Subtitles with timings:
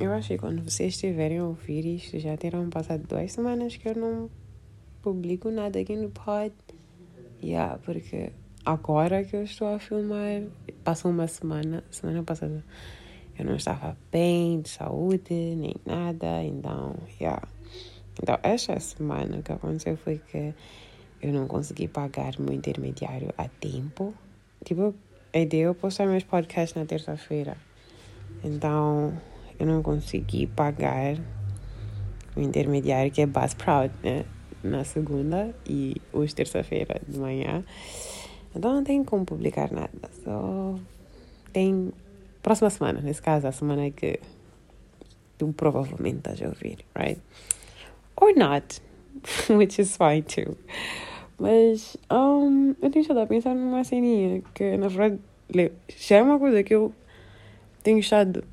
[0.00, 3.88] eu acho que quando vocês estiverem a ouvir isto, já terão passado duas semanas que
[3.88, 4.30] eu não
[5.02, 6.54] publico nada aqui no pod.
[7.42, 8.32] Yeah, porque
[8.64, 10.42] agora que eu estou a filmar,
[10.84, 12.64] passou uma semana, semana passada,
[13.38, 17.42] eu não estava bem de saúde, nem nada, então, yeah.
[18.22, 20.54] Então, esta semana o que aconteceu foi que
[21.22, 24.14] eu não consegui pagar meu intermediário a tempo.
[24.64, 24.94] Tipo,
[25.32, 27.56] a ideia é postar meus podcasts na terça-feira.
[28.42, 29.14] Então,
[29.60, 31.16] eu não consegui pagar
[32.34, 34.24] o intermediário, que é Buzzsprout, né?
[34.64, 37.62] Na segunda e hoje, terça-feira de manhã.
[38.56, 40.10] Então, não tem como publicar nada.
[40.24, 40.78] Só
[41.52, 41.92] tem
[42.42, 44.18] próxima semana, nesse caso, a semana que
[45.36, 47.20] tu provavelmente estás a ouvir, right?
[48.16, 48.80] Or not,
[49.50, 50.56] which is fine too.
[51.38, 55.18] Mas um, eu tenho estado a pensar numa ceninha que, na verdade,
[55.98, 56.94] já é uma coisa que eu
[57.82, 58.44] tenho estado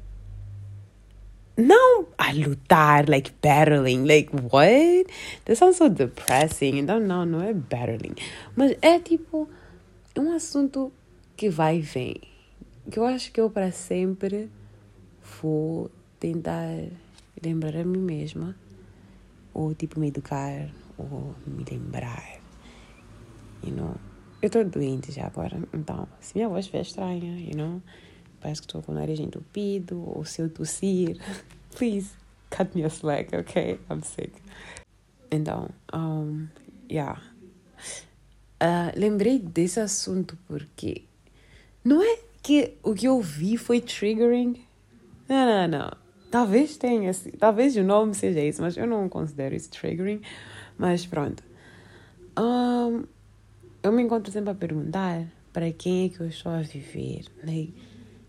[1.58, 5.12] não a lutar, like battling, like what?
[5.46, 6.78] That sounds so depressing.
[6.78, 8.16] Então, não, não é battling.
[8.56, 9.50] Mas é tipo,
[10.18, 10.92] um assunto
[11.36, 12.22] que vai e vem.
[12.90, 14.50] Que eu acho que eu para sempre
[15.42, 16.70] vou tentar
[17.44, 18.56] lembrar a mim mesma.
[19.54, 22.40] Ou tipo me educar, ou me lembrar.
[23.64, 23.96] You know?
[24.40, 27.82] Eu estou doente já agora, então, se minha voz estiver estranha, you know?
[28.42, 31.18] Parece que estou com o nariz entupido, ou se eu tossir,
[31.76, 32.12] please
[32.50, 33.80] cut me a slack, ok?
[33.90, 34.32] I'm sick.
[35.32, 36.48] Então, um,
[36.90, 37.22] yeah.
[38.62, 41.04] Uh, lembrei desse assunto porque
[41.84, 44.62] não é que o que eu vi foi triggering.
[45.28, 45.92] Não, não, não.
[46.32, 50.22] Talvez tenha, talvez o nome seja isso, mas eu não considero isso triggering.
[50.78, 51.44] Mas pronto.
[52.38, 53.04] Um,
[53.84, 57.26] eu me encontro sempre a perguntar para quem é que eu estou a viver.
[57.44, 57.74] Like,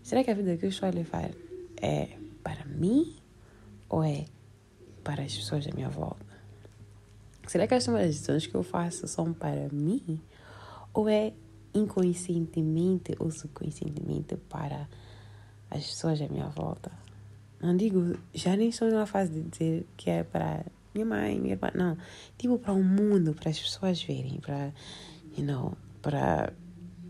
[0.09, 1.29] será que a vida que eu estou a levar
[1.79, 3.15] é para mim
[3.87, 4.25] ou é
[5.03, 6.25] para as pessoas à minha volta?
[7.45, 10.19] Será que as decisões que eu faço são para mim
[10.95, 11.31] ou é
[11.75, 14.89] inconscientemente ou subconscientemente para
[15.69, 16.91] as pessoas à minha volta?
[17.61, 21.53] Não digo, já nem estou na fase de dizer que é para minha mãe, minha
[21.53, 21.95] irmã, não.
[22.35, 24.73] Tipo, para o mundo, para as pessoas verem, para
[25.37, 26.51] you know, para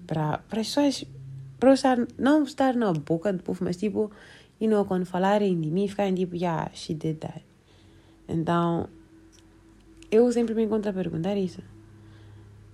[0.06, 1.06] para para as pessoas
[1.60, 4.12] para estar não estar na boca do povo, mas tipo,
[4.60, 7.44] you know, quando falarem de mim, ficarem tipo, yeah, she did that.
[8.28, 8.88] Então,
[10.12, 11.62] eu sempre me encontro a perguntar isso.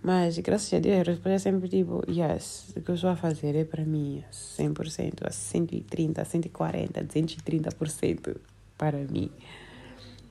[0.04, 3.56] Mas, graças a Deus, resposta é sempre tipo, yes, o que eu estou a fazer
[3.56, 8.38] é para mim, 100%, a 130, 140, 230%
[8.78, 9.32] para mim.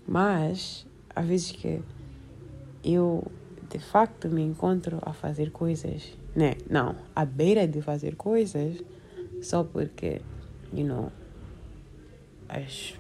[0.07, 1.83] Mas, há vezes que
[2.85, 3.27] eu
[3.69, 6.55] de facto me encontro a fazer coisas, né?
[6.69, 8.83] Não, à beira de fazer coisas
[9.43, 10.21] só porque,
[10.73, 11.13] you know,
[12.49, 12.95] as.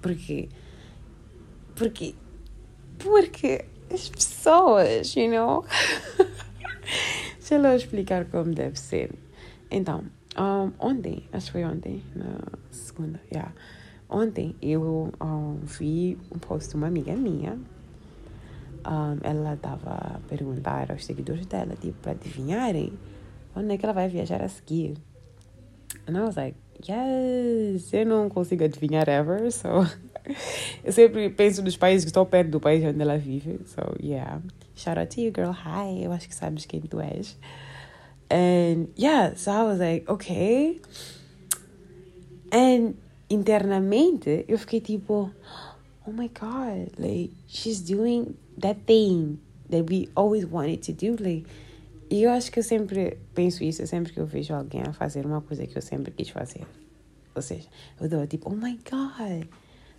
[0.00, 0.48] Porque.
[1.74, 2.14] Porque.
[2.98, 5.64] Porque as pessoas, you know.
[7.38, 9.12] Deixa eu explicar como deve ser.
[9.70, 10.04] Então,
[10.38, 12.38] um, ontem, acho que foi ontem, na
[12.70, 13.52] segunda, yeah.
[14.08, 17.58] Ontem eu um, vi um post de uma amiga minha
[18.86, 22.92] um, ela estava a perguntar aos seguidores dela, tipo, para adivinharem
[23.56, 24.96] onde é que ela vai viajar a seguir.
[26.06, 26.56] And I was like,
[26.86, 29.68] yes, eu não consigo adivinhar ever, so...
[30.82, 34.40] eu sempre penso nos países que estão perto do país onde ela vive, so yeah.
[34.74, 37.36] Shout out to you, girl, hi, eu acho que sabes quem tu és.
[38.30, 40.80] And yeah, so I was like, okay.
[42.50, 42.94] And
[43.30, 45.30] internamente eu fiquei tipo,
[46.06, 49.38] oh my god, like she's doing that thing
[49.70, 51.22] that we always wanted to do.
[51.22, 51.46] Like,
[52.10, 55.26] e eu acho que eu sempre penso isso sempre que eu vejo alguém a fazer
[55.26, 56.66] uma coisa que eu sempre quis fazer.
[57.34, 57.68] Ou seja,
[58.00, 59.48] eu dou tipo, oh my god,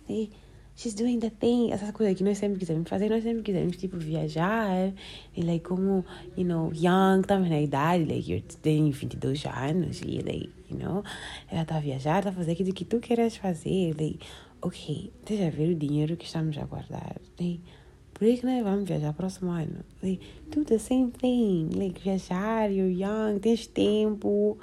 [0.08, 0.32] like,
[0.76, 1.72] she's doing that thing.
[1.72, 4.92] Essas coisas que nós sempre quisemos fazer, nós sempre quisemos, tipo, viajar.
[5.36, 6.04] E, like, como,
[6.36, 11.02] you know, young, estamos na idade, like, you tem 22 anos e, like, you know,
[11.50, 13.94] ela está a viajar, está a fazer aquilo que tu queres fazer.
[13.98, 14.20] Like,
[14.62, 17.16] ok, deixa ver o dinheiro que estamos a guardar.
[17.38, 17.60] Like,
[18.16, 19.84] por que nós vamos viajar próximo ano?
[20.02, 21.68] Like, do the same thing.
[21.76, 24.56] Like, viajar, you're young, tens tempo.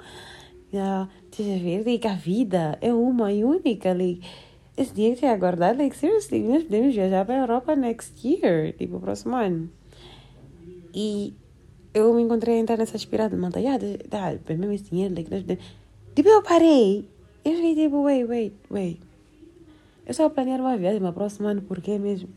[0.72, 3.94] Yeah, deixa ver, like, a vida é uma e única.
[3.94, 4.26] Like,
[4.76, 8.72] esse dinheiro que é guardar, like, seriously, nós podemos viajar para a Europa next year,
[8.76, 9.70] tipo, próximo ano.
[10.92, 11.32] E
[11.94, 13.78] eu me encontrei a entrar nessa espiral manta, yeah,
[14.08, 15.44] dá, mesmo esse dinheiro, like, nós
[16.16, 17.08] Tipo, eu parei.
[17.44, 19.00] Eu fiquei tipo, wait, wait, wait.
[20.04, 22.28] Eu só planear uma viagem para o próximo ano, por quê mesmo?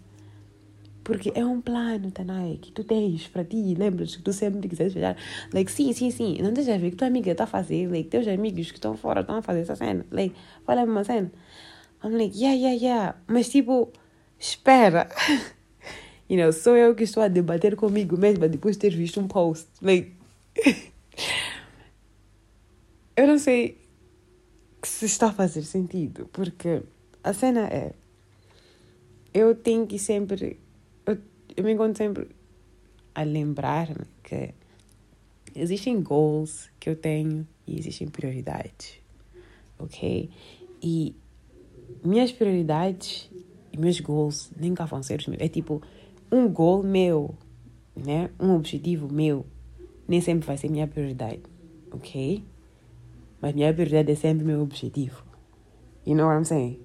[1.08, 3.74] Porque é um plano, Tanai, que tu tens para ti.
[3.76, 5.16] Lembras que tu sempre quiseres viajar.
[5.54, 6.38] Like, sim, sim, sim.
[6.42, 7.90] Não deixa ver que tua amiga está a fazer.
[7.90, 10.06] Like, teus amigos que estão fora estão a fazer essa cena.
[10.12, 11.32] Like, fala-me uma cena.
[12.04, 13.16] I'm like, yeah, yeah, yeah.
[13.26, 13.90] Mas tipo,
[14.38, 15.08] espera.
[16.30, 19.30] you know, sou eu que estou a debater comigo mesma depois de ter visto um
[19.30, 19.70] post.
[19.82, 20.12] Like,
[23.16, 23.78] eu não sei
[24.84, 26.82] se está a fazer sentido, porque
[27.24, 27.94] a cena é,
[29.34, 30.60] eu tenho que sempre,
[31.08, 31.18] eu,
[31.56, 32.28] eu me encontro sempre
[33.16, 34.54] a lembrar-me que
[35.56, 39.00] existem goals que eu tenho e existem prioridades,
[39.80, 40.30] ok?
[40.82, 41.16] E
[42.04, 43.30] minhas prioridades
[43.74, 45.42] e meus goals nunca vão ser os meus.
[45.42, 45.82] É tipo,
[46.32, 47.34] um goal meu,
[47.96, 48.30] né?
[48.40, 49.46] Um objetivo meu,
[50.08, 51.42] nem sempre vai ser minha prioridade,
[51.92, 52.44] ok?
[53.42, 55.24] Mas minha prioridade é sempre meu objetivo.
[56.06, 56.80] You know what I'm saying?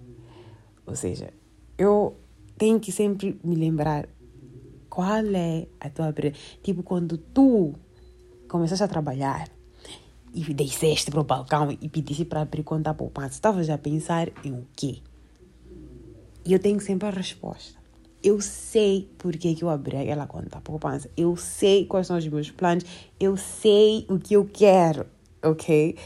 [0.87, 1.33] Ou seja,
[1.79, 2.17] eu
[2.59, 4.09] tenho que sempre me lembrar
[4.93, 6.59] qual é a tua prioridade.
[6.63, 7.75] Tipo, quando tu
[8.47, 9.49] começaste a trabalhar
[10.35, 14.29] e desceste para o balcão e pediste para abrir conta a poupança, estavas a pensar
[14.45, 14.99] em o quê?
[16.45, 17.81] E eu tenho sempre a resposta.
[18.23, 21.09] Eu sei porque que eu abri aquela conta a poupança.
[21.17, 22.85] Eu sei quais são os meus planos.
[23.19, 25.07] Eu sei o que eu quero,
[25.43, 25.97] ok?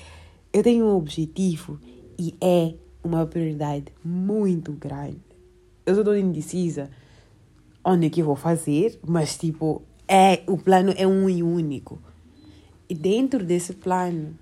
[0.52, 1.80] Eu tenho um objetivo
[2.16, 2.72] e é
[3.02, 5.20] uma prioridade muito grande.
[5.84, 6.88] Eu estou indecisa
[7.86, 12.02] onde que eu vou fazer, mas tipo, é, o plano é um e único.
[12.88, 14.36] E dentro desse plano,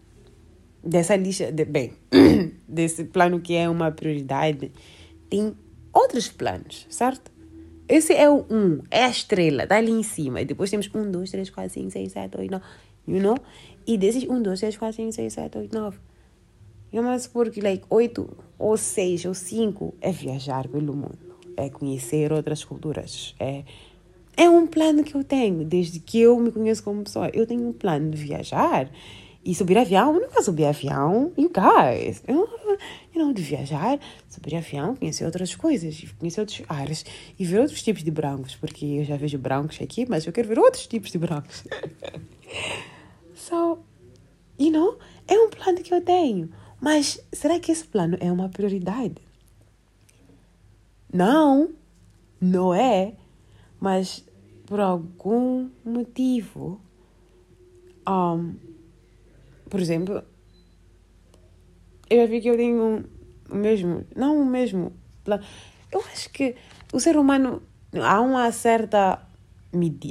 [0.83, 1.93] dessa lista, de, bem,
[2.67, 4.73] desse plano que é uma prioridade,
[5.29, 5.55] tem
[5.93, 7.31] outros planos, certo?
[7.87, 10.41] Esse é o um, é a estrela, está ali em cima.
[10.41, 12.65] E depois temos um, dois, três, quatro, cinco, seis, sete, oito, nove.
[13.07, 13.37] You know?
[13.87, 15.99] E desses 1, 2, 3, 4, 5, 6, 7, 8, 9.
[16.91, 22.33] Vamos supor que like, 8 ou 6 ou 5 é viajar pelo mundo, é conhecer
[22.33, 23.35] outras culturas.
[23.39, 23.65] É,
[24.37, 27.31] é um plano que eu tenho, desde que eu me conheço como pessoa.
[27.33, 28.91] Eu tenho um plano de viajar
[29.45, 30.15] e subir avião.
[30.15, 32.23] Eu nunca subi avião, you guys.
[32.27, 32.49] Eu,
[33.15, 33.99] you know, de viajar,
[34.29, 37.05] subir avião, conhecer outras coisas, conhecer outros ares
[37.39, 40.49] e ver outros tipos de brancos, porque eu já vejo brancos aqui, mas eu quero
[40.49, 41.65] ver outros tipos de brancos.
[43.37, 43.79] So,
[44.59, 44.97] you know,
[45.29, 46.49] é um plano que eu tenho.
[46.81, 49.17] Mas será que esse plano é uma prioridade?
[51.15, 51.73] Não,
[52.41, 53.15] não é.
[53.79, 54.27] Mas
[54.67, 56.81] por algum motivo,
[58.09, 58.57] um,
[59.71, 60.25] por exemplo,
[62.11, 63.05] eu já vi que eu tenho
[63.49, 64.93] o mesmo, não o mesmo.
[65.93, 66.57] Eu acho que
[66.93, 67.63] o ser humano
[67.93, 69.24] há uma certa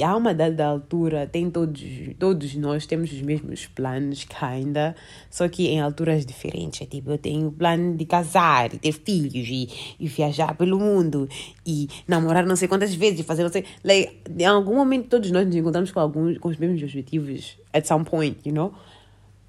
[0.04, 1.81] há uma dada altura, tem todos,
[2.19, 4.95] todos nós temos os mesmos planos, ainda,
[5.30, 6.81] só que em alturas diferentes.
[6.81, 9.69] É tipo, eu tenho o plano de casar, e ter filhos, e,
[10.00, 11.27] e viajar pelo mundo,
[11.65, 13.65] e namorar não sei quantas vezes, e fazer não sei.
[13.83, 17.86] Like, em algum momento todos nós nos encontramos com alguns com os mesmos objetivos, at
[17.86, 18.74] some point, you know?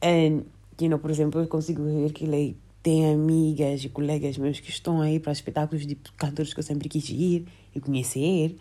[0.03, 0.45] And,
[0.81, 4.69] you know, por exemplo, eu consigo ver que like, tem amigas e colegas meus que
[4.69, 8.57] estão aí para espetáculos de cantores que eu sempre quis ir e conhecer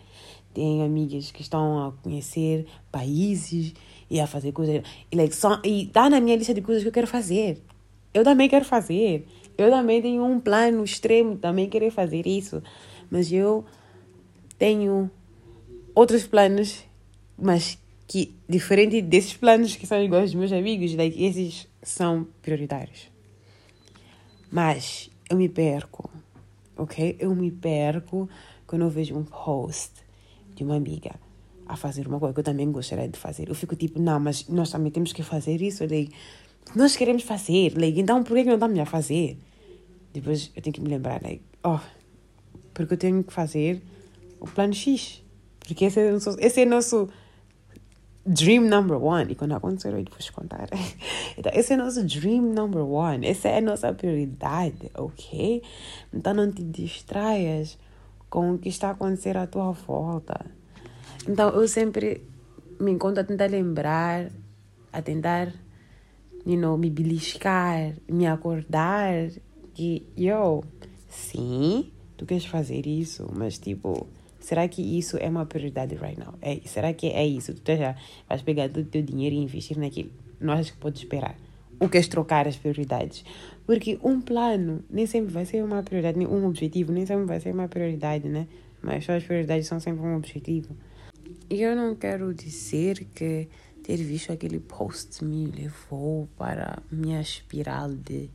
[0.54, 3.74] tenho amigas que estão a conhecer países
[4.08, 4.82] e a fazer coisas.
[5.10, 7.60] E, like, só, e tá na minha lista de coisas que eu quero fazer.
[8.12, 9.26] Eu também quero fazer.
[9.58, 12.62] Eu também tenho um plano extremo, também querer fazer isso.
[13.10, 13.64] Mas eu
[14.56, 15.10] tenho
[15.94, 16.84] outros planos,
[17.36, 23.10] mas que, diferente desses planos que são iguais aos meus amigos, like, esses são prioritários.
[24.50, 26.08] Mas eu me perco,
[26.76, 27.16] ok?
[27.18, 28.28] Eu me perco
[28.66, 30.03] quando eu vejo um post
[30.54, 31.14] de uma amiga
[31.66, 33.48] a fazer uma coisa que eu também gostaria de fazer.
[33.48, 35.82] Eu fico tipo, não, mas nós também temos que fazer isso.
[35.84, 36.12] Like,
[36.74, 39.38] nós queremos fazer, like, então por que não estamos a fazer?
[40.12, 41.80] Depois eu tenho que me lembrar, like, oh,
[42.72, 43.82] porque eu tenho que fazer
[44.40, 45.22] o plano X.
[45.60, 47.08] Porque esse é o nosso, esse é nosso
[48.26, 49.32] dream number one.
[49.32, 50.68] E quando acontecer, eu vou te contar.
[51.36, 53.26] Então, esse é nosso dream number one.
[53.26, 55.60] Essa é a nossa prioridade, ok?
[56.12, 57.76] Então não te distraias
[58.28, 60.44] com o que está a acontecer à tua volta.
[61.28, 62.22] Então eu sempre
[62.80, 64.30] me encontro a tentar lembrar,
[64.92, 65.52] a tentar,
[66.44, 69.30] you know, me beliscar, me acordar
[69.74, 70.62] que, yo,
[71.08, 74.06] sim, tu queres fazer isso, mas tipo,
[74.38, 76.34] será que isso é uma prioridade right now?
[76.40, 77.54] É, será que é isso?
[77.54, 77.96] Tu já
[78.28, 80.10] vais pegar todo o teu dinheiro e investir naquilo?
[80.40, 81.36] Não achas que pode esperar?
[81.80, 83.24] Ou queres trocar as prioridades?
[83.66, 87.52] Porque um plano nem sempre vai ser uma prioridade, um objetivo nem sempre vai ser
[87.52, 88.46] uma prioridade, né?
[88.82, 90.76] Mas só as prioridades são sempre um objetivo.
[91.48, 93.48] E eu não quero dizer que
[93.82, 98.30] ter visto aquele post me levou para minha espiral de,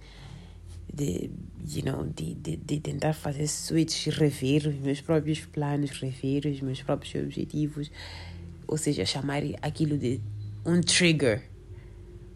[0.93, 1.29] de,
[1.67, 6.61] you know, de, de, de tentar fazer switch, rever os meus próprios planos, rever os
[6.61, 7.91] meus próprios objetivos.
[8.67, 10.21] Ou seja, chamar aquilo de
[10.65, 11.43] um trigger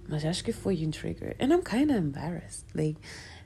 [0.07, 1.35] mas acho que foi um trigger.
[1.39, 2.65] And I'm kind of embarrassed.
[2.75, 2.99] Like,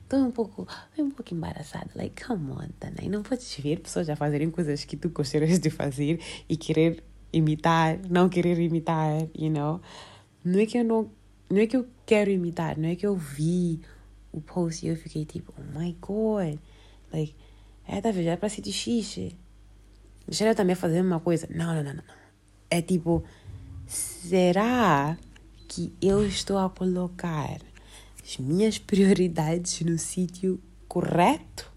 [0.08, 0.66] Estou um pouco,
[0.98, 1.90] um pouco embaraçada.
[1.94, 3.10] Like, come on, Tanay.
[3.10, 7.98] Não podes ver pessoas a fazerem coisas que tu gostarias de fazer e querer imitar,
[8.08, 9.82] não querer imitar, you know?
[10.42, 11.10] Não é que eu não,
[11.50, 13.82] não é que eu quero imitar, não é que eu vi
[14.32, 16.58] o post e eu fiquei tipo, oh my god,
[17.12, 17.34] like,
[17.86, 19.36] é, tá vendo, é para ser de xixi.
[20.26, 21.46] Deixa eu também fazer uma coisa.
[21.50, 22.04] Não, não, não, não.
[22.70, 23.22] É tipo,
[23.86, 25.18] será
[25.68, 27.60] que eu estou a colocar
[28.24, 30.58] as minhas prioridades no sítio
[30.88, 31.70] correto?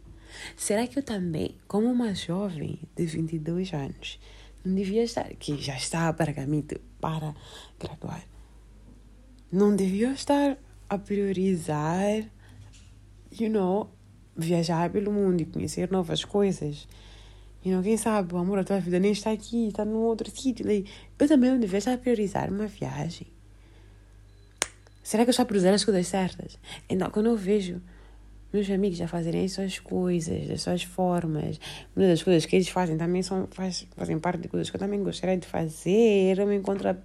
[0.56, 4.18] Será que eu também, como uma jovem de 22 anos,
[4.64, 6.66] não devia estar, que já está para caminho
[7.00, 7.36] para
[7.78, 8.24] graduar,
[9.52, 10.58] não devia estar
[10.90, 12.24] a priorizar,
[13.38, 13.90] you know,
[14.36, 16.88] viajar pelo mundo e conhecer novas coisas?
[17.64, 20.32] You know, quem sabe o amor da tua vida nem está aqui, está num outro
[20.32, 20.66] sítio.
[21.20, 23.28] Eu também não devia estar a priorizar uma viagem.
[25.12, 26.58] Será que eu estou a priorizar as coisas certas?
[26.90, 27.82] Então, quando eu vejo
[28.54, 31.60] meus amigos a fazerem as suas coisas, as suas formas,
[31.94, 34.80] muitas das coisas que eles fazem também são, faz, fazem parte de coisas que eu
[34.80, 36.96] também gostaria de fazer, eu me encontro a,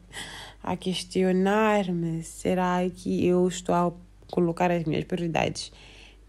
[0.63, 3.93] a questionar-me: será que eu estou a
[4.31, 5.73] colocar as minhas prioridades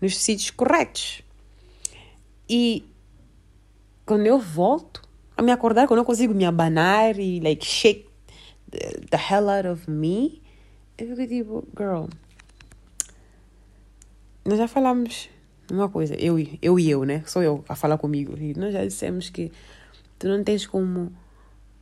[0.02, 1.22] nos sítios corretos?
[2.50, 2.84] E
[4.04, 5.04] quando eu volto
[5.38, 8.10] a me acordar, quando eu consigo me abanar e like shake
[8.68, 10.42] the, the hell out of me,
[10.98, 12.06] eu fico tipo, girl,
[14.44, 15.30] nós já falamos
[15.70, 17.24] uma coisa, eu, eu e eu, né?
[17.26, 18.38] Sou eu a falar comigo.
[18.38, 19.52] E nós já dissemos que
[20.18, 21.12] tu não tens como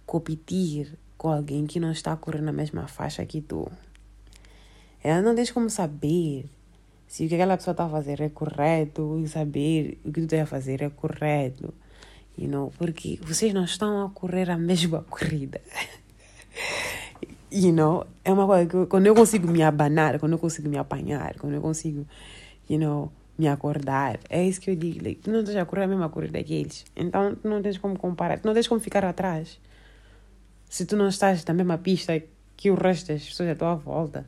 [0.06, 3.72] competir com alguém que não está a correr na mesma faixa que tu.
[5.04, 6.46] Ela não tens como saber
[7.08, 10.26] se o que aquela pessoa está a fazer é correto e saber o que tu
[10.26, 11.74] estás a fazer é correto.
[12.38, 15.62] You know, porque vocês não estão a correr a mesma corrida.
[17.56, 20.78] You know, é uma coisa que quando eu consigo me abanar, quando eu consigo me
[20.78, 22.06] apanhar, quando eu consigo,
[22.70, 25.04] you know, me acordar, é isso que eu digo.
[25.04, 26.86] Like, tu não estás a correr a mesma corrida que eles.
[26.96, 29.60] Então, tu não tens como comparar, tu não tens como ficar atrás.
[30.70, 32.22] Se tu não estás na mesma pista
[32.58, 34.26] que o resto das pessoas à tua volta.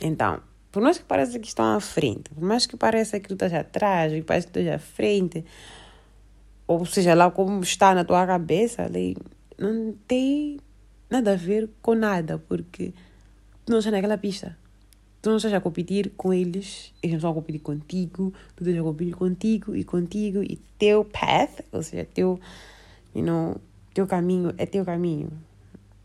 [0.00, 0.40] Então,
[0.70, 3.52] por mais que pareça que estão à frente, por mais que pareça que tu estás
[3.52, 5.44] atrás, e parece que tu estás à frente,
[6.66, 9.16] ou seja lá como está na tua cabeça, ali,
[9.58, 10.58] não tem
[11.10, 12.92] nada a ver com nada, porque
[13.64, 14.56] tu não estás naquela pista.
[15.20, 18.78] Tu não estás a competir com eles, eles não estão a competir contigo, tu estás
[18.78, 22.38] a competir contigo e contigo e teu path, ou seja, teu,
[23.14, 23.60] you know,
[23.92, 25.30] teu caminho é teu caminho.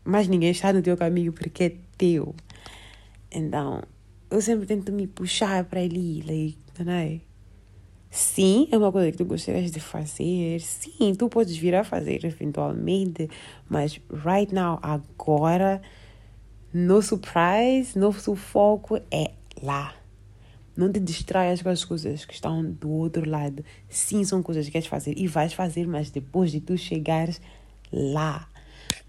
[0.04, 2.34] Mas ninguém está no teu caminho porque é teu.
[3.30, 3.82] Então,
[4.30, 7.20] eu sempre tento me puxar para ali, like, não é?
[8.14, 10.60] Sim, é uma coisa que tu gostarias de fazer.
[10.60, 13.28] Sim, tu podes vir a fazer eventualmente,
[13.68, 15.82] mas right now, agora,
[16.72, 19.96] nosso prize, nosso foco é lá.
[20.76, 23.64] Não te distraias com as coisas que estão do outro lado.
[23.88, 27.40] Sim, são coisas que queres fazer e vais fazer, mas depois de tu chegares
[27.92, 28.48] lá.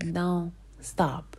[0.04, 1.38] Não, stop.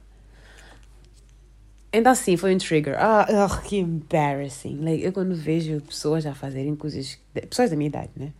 [1.98, 2.94] Então, sim, foi um trigger.
[2.98, 4.84] Ah, oh, que embarrassing.
[4.84, 7.18] Like, eu quando vejo pessoas a fazerem coisas.
[7.48, 8.34] Pessoas da minha idade, né?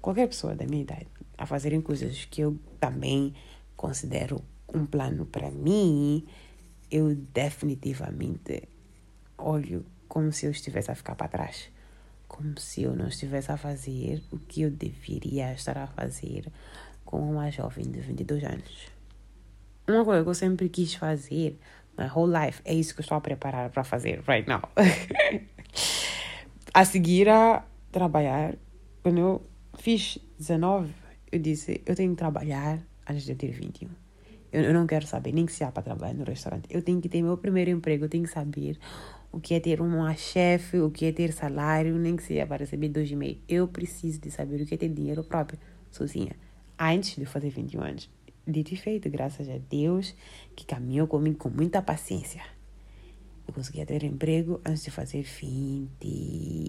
[0.00, 3.34] Qualquer pessoa da minha idade a fazerem coisas que eu também
[3.76, 4.40] considero
[4.72, 6.24] um plano para mim,
[6.88, 8.62] eu definitivamente
[9.36, 11.68] olho como se eu estivesse a ficar para trás.
[12.28, 16.46] Como se eu não estivesse a fazer o que eu deveria estar a fazer
[17.04, 19.00] com uma jovem de 22 anos.
[19.88, 21.58] Uma coisa que eu sempre quis fazer
[21.98, 22.60] my whole life.
[22.64, 24.62] É isso que eu estou a preparar para fazer right now.
[26.74, 28.54] a seguir a trabalhar,
[29.02, 29.42] quando eu
[29.78, 30.92] fiz 19,
[31.32, 33.88] eu disse: eu tenho que trabalhar antes de eu ter 21.
[34.52, 36.66] Eu, eu não quero saber nem que se há para trabalhar no restaurante.
[36.70, 38.78] Eu tenho que ter meu primeiro emprego, eu tenho que saber
[39.32, 42.58] o que é ter uma chefe, o que é ter salário, nem que seja para
[42.58, 43.38] receber dois e meio.
[43.48, 45.58] Eu preciso de saber o que é ter dinheiro próprio,
[45.90, 46.32] sozinha,
[46.78, 48.10] antes de fazer 21 anos
[48.46, 50.14] dito e feito, graças a Deus,
[50.56, 52.42] que caminhou comigo com muita paciência.
[53.46, 56.68] Eu conseguia ter emprego antes de fazer 21.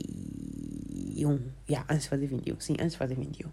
[1.70, 2.60] Yeah, antes de fazer 21.
[2.60, 3.50] Sim, antes de fazer 21.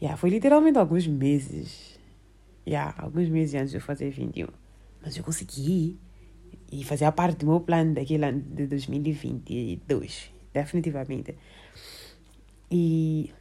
[0.00, 1.98] Yeah, foi literalmente alguns meses.
[2.66, 4.46] Yeah, alguns meses antes de eu fazer 21.
[5.02, 5.98] Mas eu consegui.
[6.70, 10.32] E fazia parte do meu plano daquele ano de 2022.
[10.52, 11.36] Definitivamente.
[12.70, 13.32] E,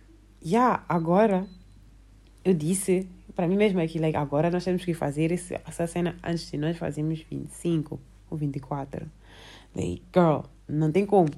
[0.43, 1.47] yeah, agora
[2.43, 5.87] eu disse para mim mesmo é que like, agora nós temos que fazer esse, essa
[5.87, 9.05] cena antes de nós fazermos 25 ou 24.
[9.75, 11.29] Like, girl, não tem como.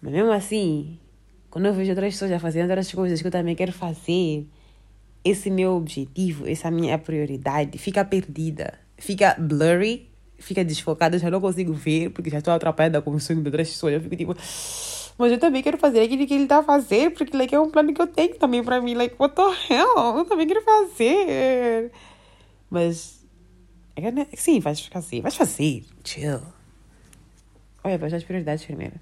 [0.00, 0.98] Mas mesmo assim,
[1.50, 4.46] quando eu vejo outras pessoas fazendo outras coisas que eu também quero fazer,
[5.24, 11.72] esse meu objetivo, essa minha prioridade fica perdida, fica blurry, fica desfocada, já não consigo
[11.72, 13.94] ver, porque já estou atrapalhada com o sonho de outras pessoas.
[13.94, 14.36] Eu fico tipo,
[15.18, 17.92] Mas eu também quero fazer aquilo que ele a fazer, porque like, é um plano
[17.92, 18.94] que eu tenho também para mim.
[18.94, 20.18] Like, what the hell?
[20.18, 21.92] Eu também quero fazer.
[22.70, 23.22] Mas.
[23.94, 25.20] É sim, vais fazer.
[25.20, 25.84] Vais fazer.
[26.02, 26.40] Chill.
[27.84, 28.94] Olha, vais as prioridades primeiro.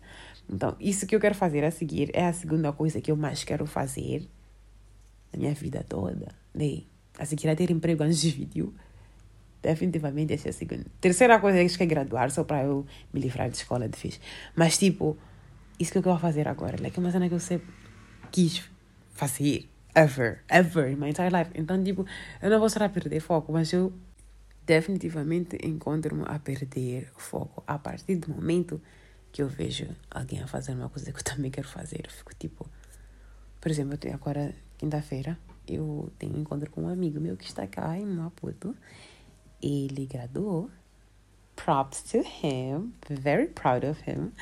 [0.48, 3.44] Então, isso que eu quero fazer a seguir é a segunda coisa que eu mais
[3.44, 4.28] quero fazer
[5.32, 6.34] na minha vida toda.
[6.52, 6.82] Né?
[7.18, 8.74] A seguir a ter emprego antes de vídeo.
[9.62, 10.86] Definitivamente essa é a segunda.
[11.00, 14.18] Terceira coisa é que é graduar, só para eu me livrar de escola de fiz.
[14.56, 15.16] Mas, tipo,
[15.80, 17.72] isso que eu quero fazer agora, like, é uma cena que eu sempre
[18.30, 18.62] quis
[19.12, 19.68] fazer.
[19.94, 21.50] Ever, ever, in my entire life.
[21.54, 22.06] Então, tipo,
[22.40, 23.92] eu não vou estar a perder foco, mas eu
[24.64, 28.80] definitivamente encontro-me a perder foco a partir do momento
[29.32, 32.02] que eu vejo alguém a fazer uma coisa que eu também quero fazer.
[32.04, 32.70] Eu fico tipo,
[33.60, 37.98] por exemplo, agora, quinta-feira, eu tenho um encontro com um amigo meu que está cá
[37.98, 38.76] em Maputo.
[39.62, 40.70] Ele graduou.
[41.56, 42.94] Props to him.
[43.08, 44.32] Very proud of him.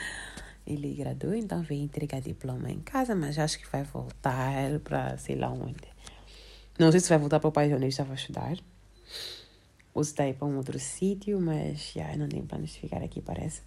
[0.68, 5.34] Ele graduou, então veio entregar diploma em casa, mas acho que vai voltar para sei
[5.34, 5.88] lá onde.
[6.78, 8.58] Não sei se vai voltar para o país onde ele estava a estudar.
[9.94, 13.22] Ou se está para um outro sítio, mas já não tem planos de ficar aqui,
[13.22, 13.62] parece.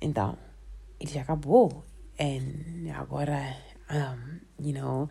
[0.00, 0.38] Então,
[0.98, 1.84] ele já acabou.
[2.18, 3.56] E agora,
[3.90, 5.08] um, you know,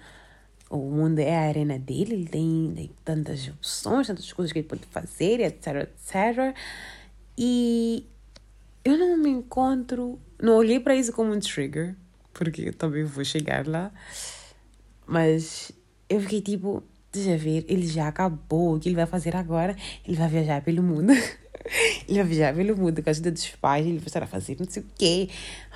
[0.70, 4.68] o mundo é a arena dele, ele tem, tem tantas opções, tantas coisas que ele
[4.68, 6.56] pode fazer, etc, etc.
[7.38, 8.06] E
[8.84, 11.96] eu não me encontro, não olhei para isso como um trigger,
[12.34, 13.92] porque também vou chegar lá,
[15.06, 15.72] mas
[16.10, 19.76] eu fiquei tipo, deixa ver, ele já acabou, o que ele vai fazer agora?
[20.08, 21.12] Ele vai viajar pelo mundo.
[22.08, 24.56] ele vai viajar pelo mundo com a ajuda dos pais, ele vai estar a fazer
[24.60, 25.30] não sei o quê.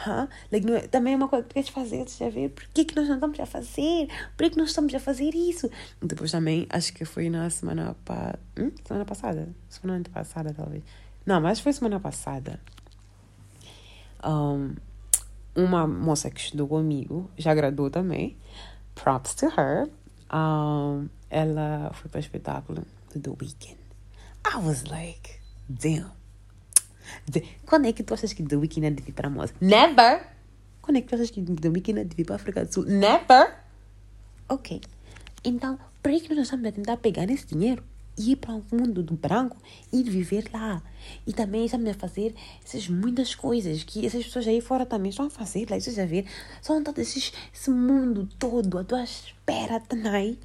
[0.08, 0.28] Huh?
[0.52, 3.08] Like, é, também é uma coisa que queres fazer, deixa ver, por que, que nós
[3.08, 4.08] não estamos a fazer?
[4.38, 5.70] Por que, que nós estamos a fazer isso?
[6.02, 8.38] Depois também, acho que foi na semana, pa...
[8.58, 8.72] Hum?
[8.86, 10.04] semana passada, semana
[10.56, 10.84] talvez.
[11.26, 12.60] Não, mas foi semana passada.
[14.26, 14.76] Um,
[15.56, 18.38] uma moça que estudou comigo, já graduou também,
[18.96, 19.90] props to her.
[20.34, 23.78] Um, ela foi para o espetáculo do The Weeknd.
[24.46, 26.12] I was like, damn.
[27.66, 29.54] Quando é que tu achas que The Weeknd é de vir para moça?
[29.62, 30.28] Never!
[30.82, 32.74] Quando é que tu achas que The Weeknd é de vir para a África do
[32.74, 32.86] Sul?
[32.86, 33.56] Never!
[34.50, 34.82] Ok.
[35.44, 37.84] Então, por que nós estamos a tentar pegar esse dinheiro
[38.18, 39.58] ir para o mundo do branco
[39.92, 40.82] e viver lá?
[41.26, 45.26] E também estamos a fazer essas muitas coisas que essas pessoas aí fora também estão
[45.26, 45.68] a fazer.
[45.70, 46.26] Lá, vocês a ver?
[46.62, 50.38] São todo esses, esse mundo todo à tua espera, Tanai.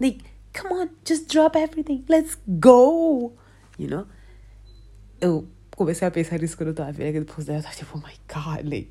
[0.00, 0.24] Like,
[0.58, 2.04] come on, just drop everything.
[2.08, 3.32] Let's go.
[3.78, 4.06] You know?
[5.20, 7.58] Eu comecei a pensar nisso quando eu tava vendo aquele post dela.
[7.58, 8.90] Eu tava tipo, oh my God, like,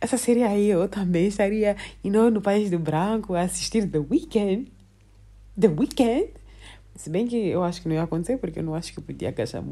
[0.00, 3.98] essa seria aí eu também estaria, you know, no País do Branco a assistir The
[3.98, 4.70] Weeknd.
[5.58, 6.30] The Weeknd.
[6.98, 9.02] Se bem que eu acho que não ia acontecer, porque eu não acho que eu
[9.04, 9.62] podia gastar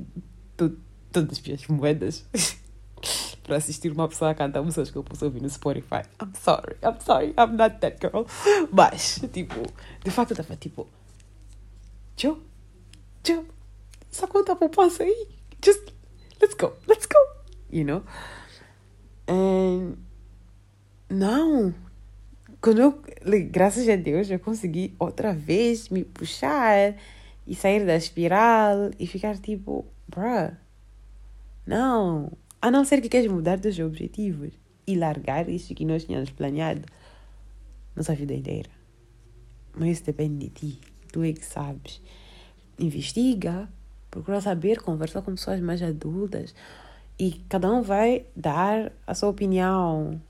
[0.57, 0.79] tu,
[1.11, 2.25] todas as minhas moedas
[3.43, 6.03] para assistir uma pessoa a cantar músicas que eu posso ouvir no Spotify.
[6.23, 8.27] I'm sorry, I'm sorry, I'm not that girl.
[8.71, 9.61] Mas, tipo,
[10.05, 10.87] de facto eu tava tipo,
[12.15, 12.41] tio,
[13.25, 13.45] tio,
[14.09, 15.29] só conta a poupança aí.
[15.65, 15.93] Just,
[16.41, 17.19] let's go, let's go.
[17.73, 18.05] You know?
[19.27, 19.97] And,
[21.11, 21.75] não.
[22.61, 23.03] Quando eu,
[23.51, 26.95] graças a Deus, eu consegui outra vez me puxar
[27.47, 30.57] e sair da espiral e ficar tipo, bruh,
[31.67, 34.53] não, a não ser que queres mudar teus objetivos
[34.87, 36.83] e largar isso que nós tínhamos planeado
[37.95, 38.71] nossa vida inteira.
[39.75, 40.81] Mas isso depende de ti.
[41.13, 42.01] Tu é que sabes.
[42.79, 43.69] Investiga,
[44.11, 46.55] procura saber, conversa com pessoas mais adultas
[47.19, 50.21] e cada um vai dar a sua opinião.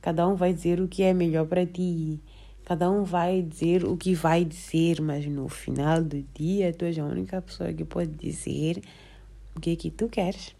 [0.00, 2.20] Cada um vai dizer o que é melhor para ti.
[2.68, 6.98] Cada um vai dizer o que vai dizer, mas no final do dia tu és
[6.98, 8.82] a única pessoa que pode dizer
[9.56, 10.54] o que é que tu queres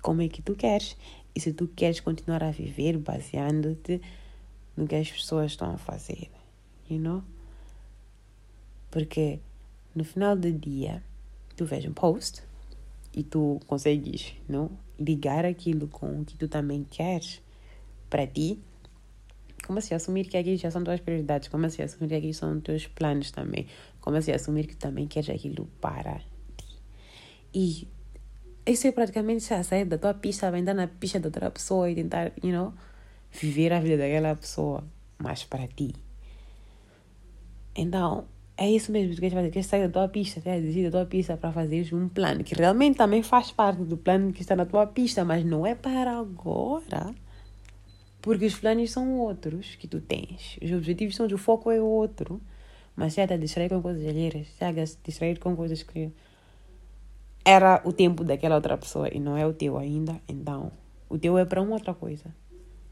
[0.00, 0.96] como é que tu queres
[1.32, 4.02] e se tu queres continuar a viver baseando-te
[4.76, 6.28] no que as pessoas estão a fazer,
[6.90, 7.22] you know?
[8.90, 9.38] Porque
[9.94, 11.00] no final do dia
[11.56, 12.42] tu vês um post
[13.14, 14.68] e tu consegues, não?
[14.98, 17.40] Ligar aquilo com o que tu também queres
[18.10, 18.58] para ti.
[19.66, 21.48] Como assim assumir que aqui já são tuas prioridades?
[21.48, 23.66] Como assim assumir que aqui são teus planos também?
[24.00, 26.20] Como assim assumir que também queres aquilo para
[26.56, 26.78] ti?
[27.54, 27.88] E
[28.66, 31.94] isso é praticamente sair da tua pista, vai entrar na pista da outra pessoa e
[31.94, 32.72] tentar, you know,
[33.30, 34.84] viver a vida daquela pessoa,
[35.18, 35.94] mas para ti.
[37.74, 39.50] Então, é isso mesmo que queres fazer.
[39.50, 42.54] Queres sair da tua pista, queres desistir da tua pista para fazer um plano que
[42.54, 46.18] realmente também faz parte do plano que está na tua pista, mas não é para
[46.18, 47.14] agora.
[48.22, 50.56] Porque os planos são outros que tu tens.
[50.62, 52.40] Os objetivos são, o foco é outro.
[52.96, 56.10] Mas já está distrair com coisas alheiras, já está distrair com coisas que
[57.44, 60.70] era o tempo daquela outra pessoa e não é o teu ainda, então
[61.08, 62.24] o teu é para uma outra coisa.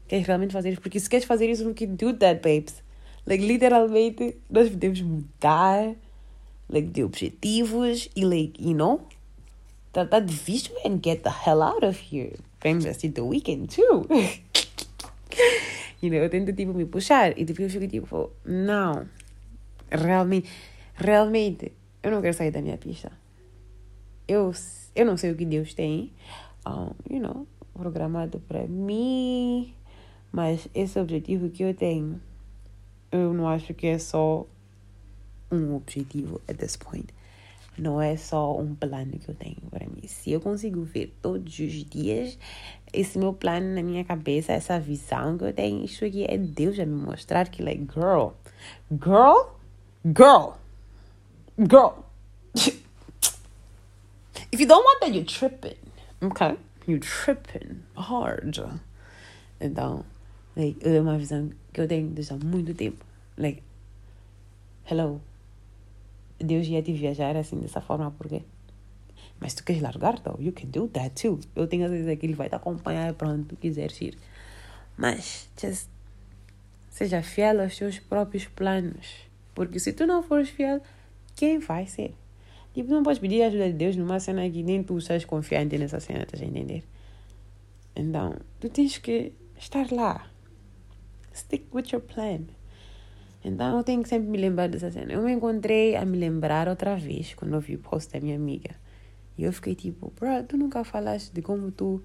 [0.07, 0.81] queres realmente fazer isso.
[0.81, 2.83] Porque se queres fazer isso, não can do that, babes.
[3.25, 5.95] Like, literalmente, nós podemos mudar,
[6.67, 9.07] like, de objetivos e, like, you know,
[9.93, 12.37] tratar de visto and get the hell out of here.
[12.59, 14.05] Pra investir the weekend, too.
[16.01, 19.07] you know, eu tento, tipo, me puxar e, tipo, eu fico, tipo, não,
[19.89, 20.49] realmente,
[20.95, 23.11] realmente, eu não quero sair da minha pista.
[24.27, 24.51] Eu,
[24.95, 26.11] eu não sei o que Deus tem,
[26.67, 29.73] um, you know, programado para mim,
[30.31, 32.21] mas esse objetivo que eu tenho,
[33.11, 34.45] eu não acho que é só
[35.51, 37.07] um objetivo at this point.
[37.77, 40.05] Não é só um plano que eu tenho para mim.
[40.05, 42.37] Se eu consigo ver todos os dias
[42.93, 46.77] esse meu plano na minha cabeça, essa visão que eu tenho, isso aqui é Deus
[46.79, 48.31] a me mostrar que, like, girl,
[48.91, 49.55] girl,
[50.05, 50.57] girl,
[51.57, 52.05] girl.
[54.51, 55.77] if you don't want that, you're tripping,
[56.21, 56.57] okay?
[56.85, 58.59] You're tripping hard.
[59.59, 60.03] Então,
[60.55, 63.05] like, é uma visão que eu tenho desde há muito tempo.
[63.37, 63.63] Like,
[64.89, 65.21] hello.
[66.43, 68.43] Deus ia te viajar assim, dessa forma, porque
[69.41, 71.39] mas tu queres largar, though, you can do that too.
[71.55, 74.15] Eu tenho a certeza que ele vai te acompanhar para onde tu quiseres ir.
[74.95, 75.89] Mas, just,
[76.91, 79.07] seja fiel aos teus próprios planos.
[79.55, 80.79] Porque se tu não fores fiel,
[81.35, 82.13] quem vai ser?
[82.71, 85.99] Tipo, não podes pedir ajuda de Deus numa cena que nem tu estás confiante nessa
[85.99, 86.83] cena, estás a entender?
[87.95, 90.29] Então, tu tens que estar lá.
[91.33, 92.41] Stick with your plan.
[93.43, 95.13] Então, eu tenho que sempre me lembrar dessa cena.
[95.13, 98.35] Eu me encontrei a me lembrar outra vez, quando eu vi o post da minha
[98.35, 98.75] amiga.
[99.37, 102.01] E eu fiquei tipo, bro, tu nunca falaste de como tu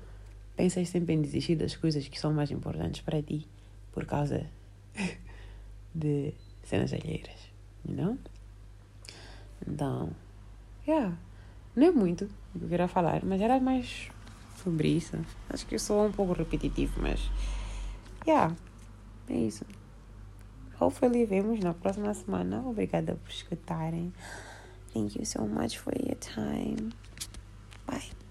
[0.56, 3.46] pensas sempre em desistir das coisas que são mais importantes para ti
[3.92, 4.46] por causa
[5.94, 6.32] de
[6.64, 7.50] cenas alheiras,
[7.86, 8.18] you know?
[9.66, 10.10] Então,
[10.86, 11.16] yeah,
[11.74, 14.08] não é muito o que eu queria falar, mas era mais
[14.62, 15.16] sobre isso.
[15.50, 17.20] Acho que eu sou um pouco repetitivo, mas,
[18.26, 18.54] yeah,
[19.28, 19.64] é isso.
[20.78, 22.62] Hopefully Vemos na próxima semana.
[22.66, 24.12] Obrigada por escutarem.
[24.92, 26.92] Thank you so much for your time.
[27.86, 28.25] Bye.